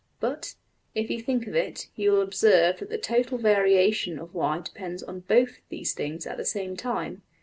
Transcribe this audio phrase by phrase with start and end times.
[0.17, 0.55] }\] But,
[0.95, 5.21] if you think of it, you will observe that the total variation of~$y$ depends on
[5.21, 7.21] \emph{both} these things at the same time.